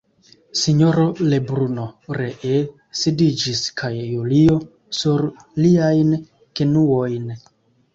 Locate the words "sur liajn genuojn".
5.05-7.35